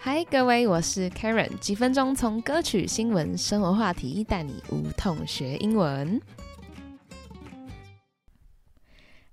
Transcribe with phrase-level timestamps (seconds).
[0.00, 6.20] 嗨，各位，我是 Karen，几分钟从歌曲、新闻、生活话题带你无痛学英文。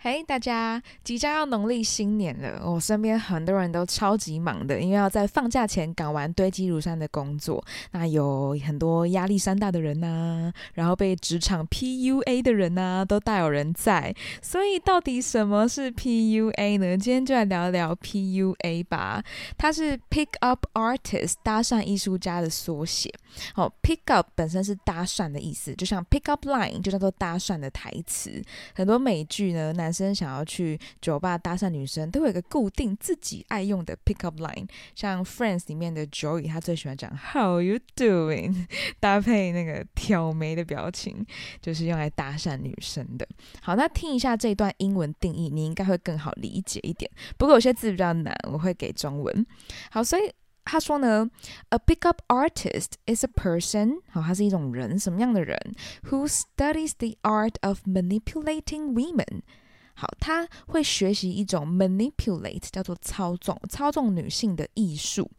[0.08, 7.66] 嘿，大家，即将要农历新年了，我身边很多人都超级忙的，因为要在放假前赶完堆积如山的工作。
[7.90, 14.14] 那有很多压力山大的人呐，然后被职场 PUA 的人呐，都大有人在。
[14.44, 16.96] 所以，到底什么是 PUA 呢？
[16.96, 19.24] 今天就来聊聊 PUA 吧。
[19.58, 23.12] 它是 Pick Up Artist 搭讪艺术家的缩写。
[23.56, 28.40] 哦，Pick Up 本身是搭讪的意思，就像 Pick Up Line 就叫做搭讪的台词。
[28.76, 34.68] 很多美剧呢，男生想要去酒吧搭讪女生，都有一个固定自己爱用的 pick up line。
[34.94, 38.68] 像 Friends 里面的 Joey，他最喜欢讲 How you doing，
[39.00, 41.26] 搭配那个挑眉的表情，
[41.62, 43.26] 就是用来搭讪女生的。
[43.62, 47.10] 好，那听一下这段英文定义，你应该会更好理解一点。
[47.38, 49.46] 不过有些字比较难，我会给中文。
[49.92, 50.32] 好，所以
[50.64, 51.30] 他说呢
[51.70, 55.56] ，A pickup artist is a person，好，他是一种人，什么样的人
[56.10, 59.42] ？Who studies the art of manipulating women。
[59.96, 65.32] 好，他会学习一种 manipulate，叫做操纵、操纵女性的艺术。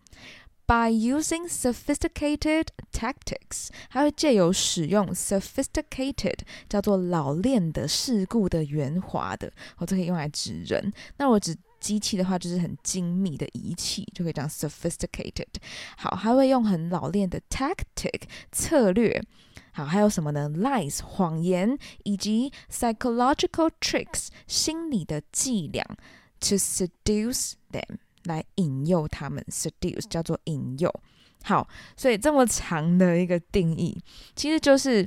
[0.67, 10.93] By using sophisticated tactics，他会借由使用 sophisticated，叫做老练的、世故的、圆滑的，哦，这可以用来指人。
[11.19, 15.47] 那我指机器的话，就是很精密的仪器，就可以讲 sophisticated。
[15.99, 19.23] 好，还会用很老练的 tactic 策略。
[19.77, 25.85] 好，还有什么呢？Lies 谎言，以及 psychological tricks 心理的伎俩
[26.41, 29.45] ，to seduce them 来引诱他们。
[29.51, 30.91] seduce 叫做引诱。
[31.45, 34.03] 好，所以这么长的一个定义，
[34.35, 35.07] 其实就是。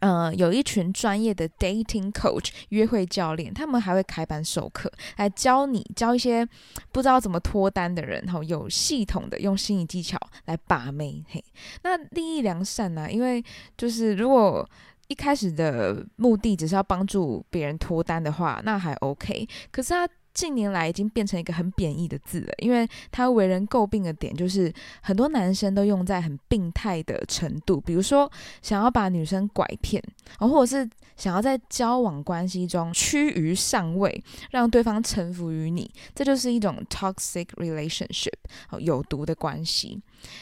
[0.00, 6.46] 呃，有一群专业的 dating coach 约会教练，他们还会开班授课，来教你教一些
[6.90, 11.24] 不知道怎么脱单的人，后有系统的用心理技巧来把妹。
[11.28, 11.44] 嘿，
[11.82, 13.10] 那利益良善呢？
[13.10, 13.44] 因为
[13.76, 14.68] 就是如果
[15.08, 19.48] 一开始的目的只是要帮助别人脱单的话，那还 OK。
[19.70, 20.08] 可是他。
[20.32, 28.30] 近年来已经变成一个很贬义的字了，因为它为人诟病的点就是很多男生都用在很病态的程度，比如说
[28.62, 30.02] 想要把女生拐骗，
[30.38, 38.32] 或者是想要在交往关系中趋于上位，让对方臣服于你，这就是一种 toxic relationship，
[38.78, 40.00] 有毒的关系。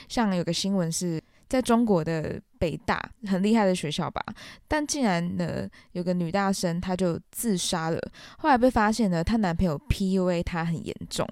[0.08, 1.22] 像有个新闻是。
[1.48, 4.22] 在中国的北大很厉害的学校吧，
[4.66, 7.98] 但竟然呢有个女大生，她就自杀了。
[8.38, 11.26] 后来被发现呢，她男朋友 PUA 她很严重。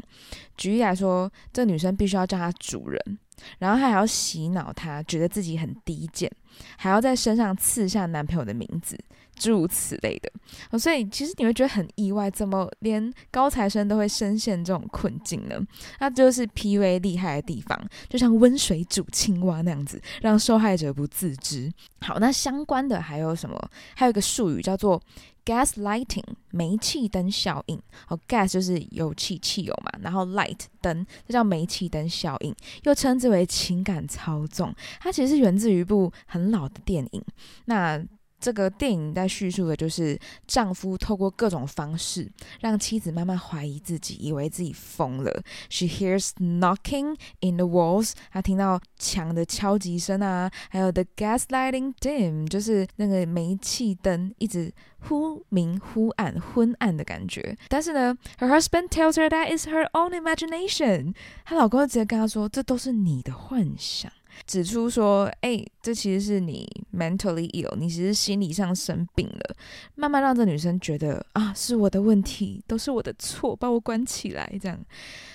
[0.56, 3.18] 举例来说，这女生必须要叫她主人，
[3.58, 6.30] 然后她还要洗脑她，觉得自己很低贱，
[6.78, 8.98] 还要在身上刺下男朋友的名字。
[9.38, 15.60] 诸如此类的，所以其实你会觉得很意外，怎么连高材生都会深陷这种困境呢？
[16.00, 21.70] 那就是 PUA 厉害的地方，就像温水煮青蛙那样子，让受害者不自知。
[22.00, 23.56] 好，那相关的还有什么？
[23.94, 25.00] 还有一个术语叫做
[25.44, 27.80] gaslighting，煤气灯效应。
[28.08, 32.54] 哦，gas 就是油气、汽油嘛，然后 light 灯，这叫煤气灯效应，
[32.84, 34.74] 又称之为情感操纵。
[35.00, 37.22] 它其实是源自于一部很老的电影。
[37.66, 38.02] 那
[38.38, 42.30] 这个电影在叙述的就是丈夫透过各种方式
[42.60, 45.42] 让妻子慢慢怀疑自己，以为自己疯了。
[45.68, 54.72] She hears knocking in the walls，她听到墙的敲击声啊，还有 the gaslighting dim，就是那个煤气灯一直
[55.08, 57.56] 忽明忽暗、昏暗的感觉。
[57.68, 61.14] 但是呢，her husband tells her that is her own imagination，
[61.44, 64.10] 她老公直接跟她说，这都是你的幻想。
[64.44, 69.56] 指出说，哎，这其实是你 mentally ill，你其实心理上生病了。
[69.94, 74.78] 慢慢让这女生觉得啊，是我的问题，都是我的错，把我关起来这样。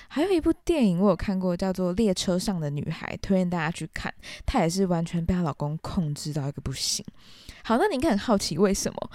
[0.08, 4.14] 还有一部电影我有看过，叫做《列车上的女孩》，推荐大家去看。
[4.46, 7.04] 她也是完全被她老公控制到一个不行。
[7.64, 9.10] 好，那你应该很好奇为什么？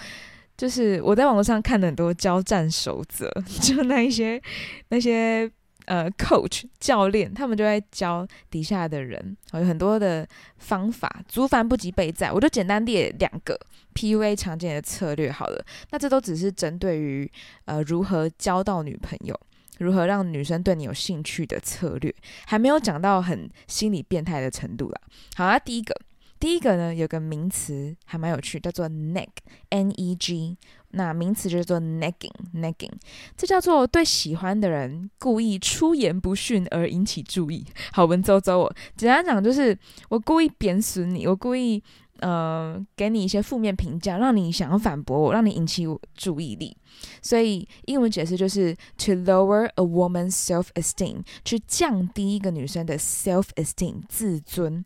[0.57, 3.31] 就是我在网络上看了很多交战守则，
[3.61, 4.43] 就那一些
[4.89, 5.51] 那些。
[5.87, 10.27] 呃，coach 教练，他们就在教底下的人，有很多的
[10.59, 11.25] 方法。
[11.29, 13.59] 足凡不及备载，我就简单列两个
[13.95, 15.65] PUA 常见的策略好了。
[15.91, 17.31] 那这都只是针对于
[17.67, 19.39] 呃如何交到女朋友，
[19.79, 22.13] 如何让女生对你有兴趣的策略，
[22.47, 25.01] 还没有讲到很心理变态的程度啦。
[25.37, 25.95] 好啊，第一个，
[26.41, 30.57] 第一个呢有个名词还蛮有趣，叫做 neg，N E G。
[30.97, 32.91] 那名词就叫做 nagging，nagging，
[33.37, 37.63] 这叫做对喜欢的人故意出言不逊而引起注意。
[37.93, 39.79] 好文绉绉哦，简单讲就是
[40.09, 41.83] 我故意贬损你，我故意
[42.21, 45.85] 呃给你一些负面评价，让你想要反驳我，让你引起
[46.15, 46.75] 注意力。
[47.21, 54.83] 所以英文解释就是 to lower a woman's self-esteem，去降低一个女生的 self-esteem 自尊。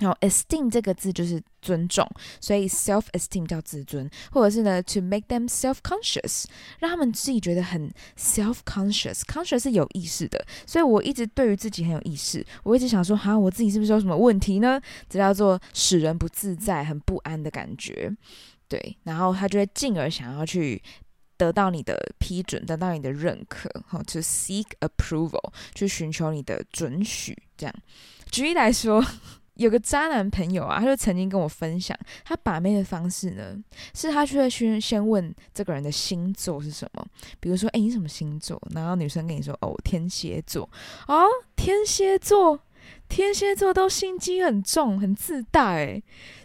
[0.00, 2.08] 然后 esteem 这个字就是尊重，
[2.40, 6.46] 所以 self esteem 叫自尊，或者是呢 to make them self conscious，
[6.78, 10.44] 让他们自己觉得很 self conscious，conscious 是有意识的。
[10.66, 14.80] 所以我一直对于自己很有意识，我一直想说，哈，我自己是不是有什么问题呢？
[15.08, 18.10] 这叫做使人不自在、很不安的感觉。
[18.66, 20.82] 对，然后他就会进而想要去
[21.36, 27.36] 得到你的批准，得到你的认可，哈，to seek approval，去寻求你的准许。
[27.56, 27.74] 这样，
[28.30, 29.04] 举例来说。
[29.60, 33.54] 有个渣男朋友啊，他就曾经跟我分享，他把妹的方式呢，
[33.94, 37.06] 是他去先先问这个人的星座是什么，
[37.38, 38.58] 比如说，哎，你什么星座？
[38.74, 40.68] 然后女生跟你说，哦，天蝎座，
[41.06, 42.58] 哦，天蝎座，
[43.08, 46.02] 天蝎座都心机很重，很自大，哎。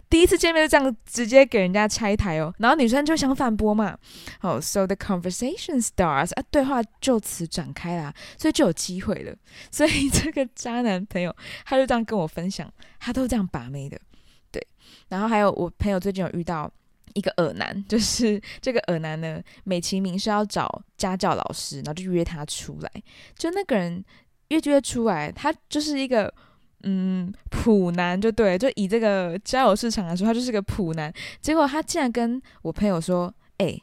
[0.08, 3.98] 第一次见面就这样直接给人家拆台哦，然后女生就想反驳嘛，
[4.40, 9.34] 哦，so the conversation starts，啊，对话就此展开啦，所以就有机会了。
[9.68, 11.34] 所以这个渣男朋友
[11.64, 14.00] 他就这样跟我分享，他都这样把妹的，
[14.52, 14.64] 对。
[15.08, 16.72] 然后还有我朋友最近有遇到
[17.14, 22.90] 一个耳男，就是这个耳男呢，美其名是要找家教老师，然后就约他出来，
[23.36, 24.04] 就那个人
[24.48, 26.32] 越约出来，他就是一个。
[26.88, 31.12] 嗯，普男就对，就以这个交友市场来说，他就是个普男。
[31.40, 33.76] 结果他竟然跟我朋友说：“哎，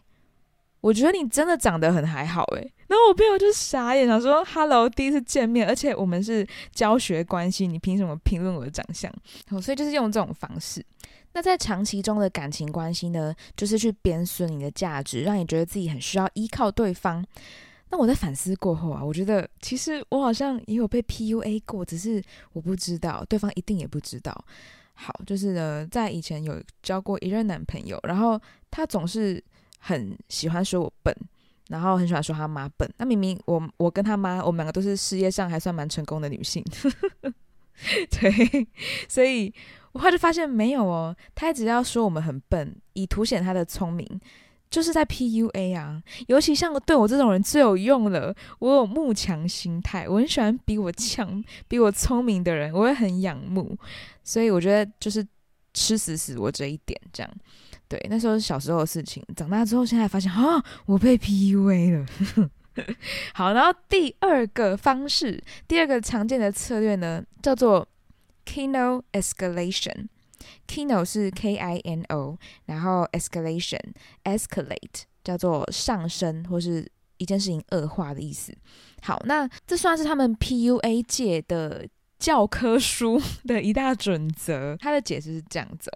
[0.79, 9.11] 我觉得你真的长得很还好。”哎，然后我朋友就傻眼，想说：“Hello，第一次见面，而且我们是教学关系，你凭什么评论我的长相？”
[9.49, 10.85] 哦所以就是用这种方式。
[11.33, 17.25] 那在长期中的感情关系呢，就是去贬损你的价值，让你觉得自己很需要依靠对方。
[17.93, 22.19] 那我在反思过后啊，我觉得其实我好像也有被 PUA 过，只是
[22.51, 24.33] 我不知道，对方一定也不知道。
[24.95, 28.41] 好，就是呢，在以前有交过一任男朋友，然后
[28.71, 29.39] 他总是
[29.77, 31.15] 很喜欢说我笨，
[31.67, 32.91] 然后很喜欢说他妈笨。
[32.97, 36.65] 那明明我我跟他妈，我们两个都是事业上还算蛮成功的女性，
[38.09, 38.67] 对，
[39.07, 39.53] 所以
[39.91, 44.19] 我后来就发现没有哦，他一直要说我们很笨，以凸显他的聪明。
[44.73, 48.35] 就是在 PUA 啊，尤其像对我这种人最有用了。
[48.57, 53.77] 我有慕强心态，我很喜欢比我强、比我聪明的人，我会很仰慕。
[54.23, 55.23] 所以我觉得就是
[55.75, 57.31] 吃死死我这一点，这样。
[57.87, 62.49] 对，那时候是小时候的事情，长大之后现在发现啊，我被 PUA 了。
[63.35, 67.87] 好，然后第二个方式，第二个常见的策略呢，叫做
[68.43, 70.07] Kino Escalation。
[70.67, 73.93] Kino 是 K I N O，然后 escalation
[74.23, 78.53] escalate 叫做上升或是一件事情恶化的意思。
[79.01, 81.87] 好，那这算是他们 PUA 界的
[82.19, 84.75] 教科书的一大准则。
[84.77, 85.91] 它的解释是这样子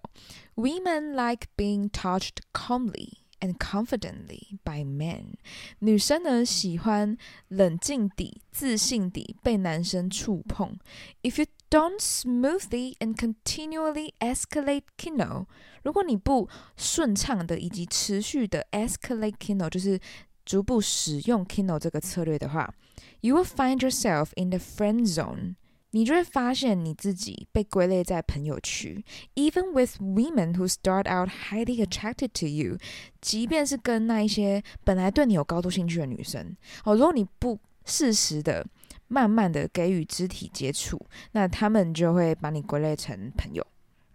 [0.55, 5.35] ：Women like being touched calmly and confidently by men。
[5.79, 7.17] 女生呢喜欢
[7.47, 10.77] 冷静地、自信地被男生触碰。
[11.23, 15.47] If you Don't smoothly and continually escalate Kino。
[15.83, 16.47] 如果你不
[16.77, 19.99] 顺畅的以及持续的 escalate Kino，就是
[20.45, 22.73] 逐步使用 Kino 这个策略的话
[23.19, 25.55] ，you will find yourself in the friend zone。
[25.91, 29.03] 你就会发现你自己被归类在朋友区。
[29.35, 32.77] Even with women who start out highly attracted to you，
[33.21, 38.65] 即便是跟那一些本来对你有高度兴趣的女生，哦，如果你不适时的
[39.07, 40.99] 慢慢的给予肢体接触，
[41.31, 43.65] 那他们就会把你归类成朋友。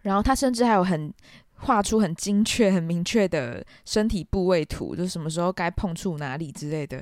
[0.01, 1.13] 然后他甚至还有很
[1.55, 7.01] 画出很精确、很明确的身体部位图，就什么时候该碰触哪里之类的。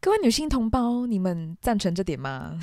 [0.00, 2.56] 各位女性同胞，你们赞成这点吗？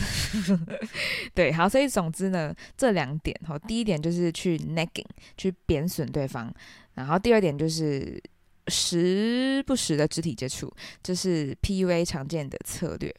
[1.35, 5.05] 对，好，所以总之呢，这两点，哈，第一点就是去 nagging，
[5.35, 6.49] 去贬损对方，
[6.93, 8.21] 然后第二点就是
[8.69, 10.71] 时不时的肢体接触，
[11.01, 13.13] 这是 PUA 常见的策略。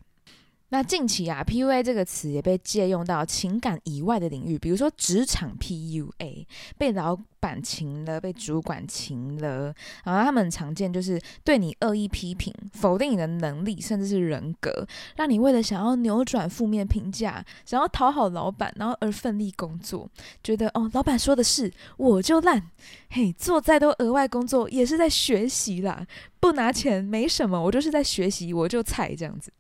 [0.74, 9.64] 那近期啊，PUA 这个词也被借用到情感以外的领域，比如说职场 PUA，被老板情了，被主管情了，
[10.02, 14.86] 然后他们常见就是对你恶意批评，否定你的能力，甚至是人格，
[15.16, 20.08] 让你为了想要扭转负面评价，想要讨好老板，然后而奋力工作，
[20.42, 22.70] 觉得哦，老板说的是我就烂，
[23.10, 26.06] 嘿，做再多额外工作也是在学习啦。
[26.40, 29.50] 不拿钱没什么，我就是在学习，我就菜这样子。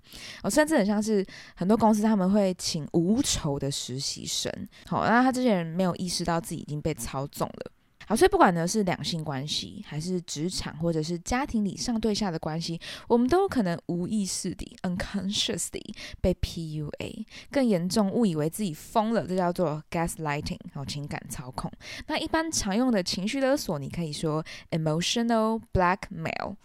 [0.42, 1.24] 哦，甚至很像是
[1.54, 4.52] 很多公司他们会请无酬的实习生。
[4.86, 7.72] 好，那他这些人没有意识到自己已经被操纵了。
[8.06, 21.70] 好，所以不管呢是两性关系，还是职场，或者是家庭里上对下的关系，我们都有可能无意识地 （unconsciously） 被 PUA，更严重误以为自己疯了，这叫做 gaslighting，哦，情感操控。
[22.06, 26.56] 那一般常用的情绪勒索，你可以说 emotional blackmail。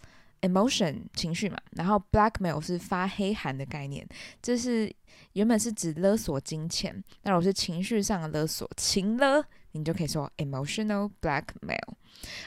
[0.42, 4.08] emotion 情绪嘛，然后 blackmail 是发黑函的概念，
[4.42, 4.90] 这是
[5.34, 11.94] 原本是指勒索金钱，那如果是情绪上的勒索，情勒，你就可以说 emotional blackmail。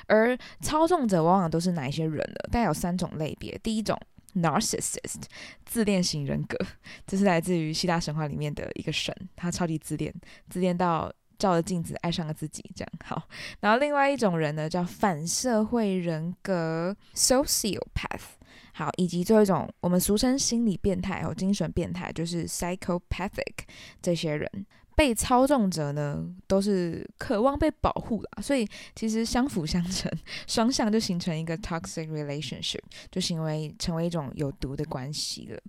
[0.06, 2.48] 而操纵者往往都是哪一些人呢？
[2.50, 3.58] 大概有三种类别。
[3.62, 3.98] 第一种
[4.34, 5.22] narcissist
[5.64, 6.56] 自恋型人格，
[7.06, 10.14] 这是来自于希腊神话里面的一个神，他超级自恋，
[10.48, 11.12] 自恋到。
[11.38, 13.20] 照着镜子爱上了自己，这样好。
[13.58, 18.36] 然后另外一种人呢，叫反社会人格 （sociopath），
[18.74, 23.64] 好，以及最后一种我们俗称心理变态哦，精神变态就是 psychopathic。
[24.00, 24.48] 这些人
[25.02, 30.08] 被操纵者呢，都是渴望被保护啦，所以其实相辅相成，
[30.46, 32.78] 双向就形成一个 toxic relationship，
[33.10, 35.60] 就行为成为一种有毒的关系了。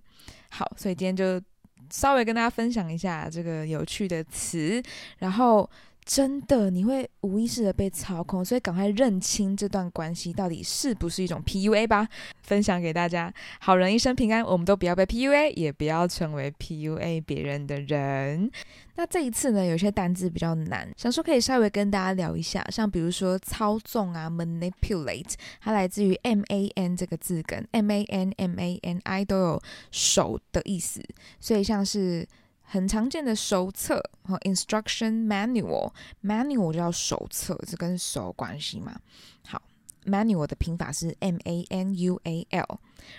[0.50, 1.44] 好，所以今天就。
[1.90, 4.82] 稍微跟大家分享一下这个有趣的词，
[5.18, 5.68] 然后
[6.04, 12.06] 真的你会无意识的被操控，所以赶快认清这段关系到底是不是一种 PUA 吧。
[12.42, 18.50] 分享给大家，好人一生平安，我们都不要被 PUA，也不要成为 PUA 别人的人。
[18.96, 31.02] 那这一次呢，有些单字比较难，想说可以稍微跟大家聊一下，像比如说操纵啊，manipulate，它来自于 M A N 这个字根，M A N M A N I 都有手的意思，
[31.40, 32.24] 所以像是
[32.64, 38.98] 很常见的手册和 instruction manual，manual 就叫手册，这跟手有关系嘛？
[39.46, 39.62] 好。
[40.06, 42.78] Manual 的拼法是 M A N U A L，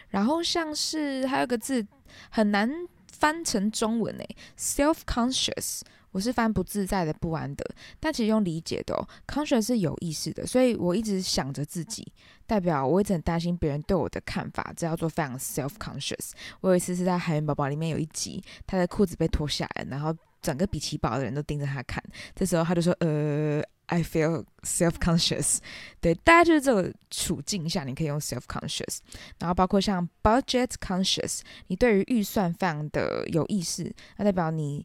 [0.09, 1.83] 然后像是还有个字
[2.29, 2.69] 很难
[3.19, 5.81] 翻成中文诶，self-conscious，
[6.11, 7.65] 我是翻不自在的、不安的，
[7.99, 12.05] 但其实用理解的哦，conscious 是有意识的，所以我一直想着自己，
[12.45, 16.31] 代表我一直很担心别人对我的看法，这叫做非常 self-conscious。
[16.61, 20.15] 我有一次是在海绵宝宝里面有一集，他的裤子被脱下来，然后
[20.45, 22.03] 整个比奇堡的人都盯着他看，
[22.35, 23.63] 这时候他就说呃。
[23.87, 25.59] I feel self-conscious，
[26.01, 28.97] 对，大家就是这个处境下，你可以用 self-conscious，
[29.37, 34.83] 然后包括像 budget conscious，你对于预算非常的有意识，那代表你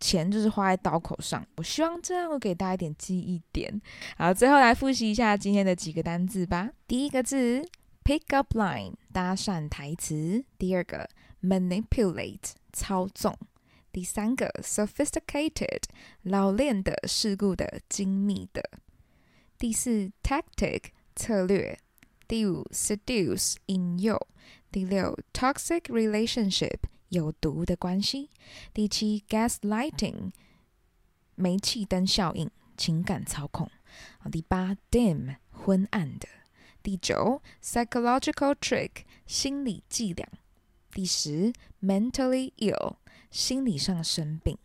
[0.00, 1.46] 钱就是花在刀口上。
[1.58, 3.80] 我希望这样会给大家一点记忆点。
[4.18, 6.70] 好，最后来复习一下今天的几个单字吧。
[6.88, 7.64] 第一个字
[8.02, 11.08] pick up line，搭讪台词；第二个
[11.40, 13.38] manipulate，操纵。
[13.92, 15.82] 第三个，sophisticated，
[16.22, 18.70] 老练的、世故的、精密的。
[19.58, 21.78] 第四，tactic，策略。
[22.28, 24.28] 第五，seduce，引诱。
[24.70, 26.78] 第六，toxic relationship，
[27.08, 28.30] 有毒的关系。
[28.72, 30.30] 第七，gaslighting，
[31.34, 33.68] 煤气灯效应，情感操控。
[34.30, 36.28] 第八，dim，昏暗的。
[36.82, 40.28] 第九，psychological trick，心理伎俩。
[40.92, 42.94] 第十，mentally ill。
[43.30, 44.58] 心理上生病。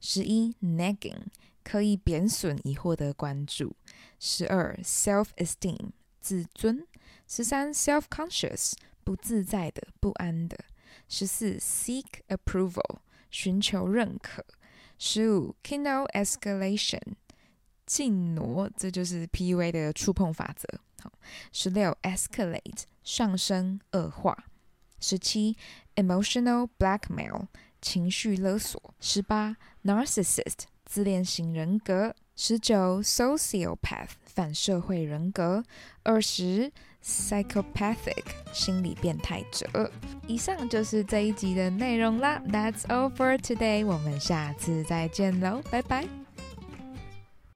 [0.00, 1.22] 十一，nagging，
[1.64, 3.74] 刻意贬损以获得关注。
[4.20, 6.86] 十二，self-esteem，自尊。
[7.26, 10.58] 十三，self-conscious，不自在的、不安的。
[11.08, 12.98] 十四，seek approval，
[13.30, 14.44] 寻求认可。
[14.98, 17.00] 十五，kindle escalation，
[17.86, 20.80] 进挪，这就是 PUA 的触碰法则。
[21.02, 21.12] 好，
[21.52, 24.46] 十六，escalate，上升、恶化。
[25.00, 25.56] 十七
[25.94, 27.46] ，emotional blackmail。
[27.80, 35.62] 情绪勒索，十八；narcissist，自恋型人格；十九；sociopath，反社会人格；
[36.02, 36.70] 二十
[37.04, 39.90] ；psychopathic，心理变态者。
[40.26, 42.42] 以上就是这一集的内容啦。
[42.48, 46.27] That's all for today，我们下次再见喽，拜拜。